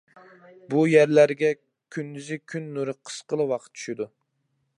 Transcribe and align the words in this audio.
بۇ 0.73 0.85
يەرلەرگە 0.91 1.51
كۈندۈزى 1.97 2.41
كۈن 2.55 2.73
نۇرى 2.79 2.97
قىسقىلا 3.03 3.49
ۋاقىت 3.53 3.77
چۈشىدۇ. 3.81 4.11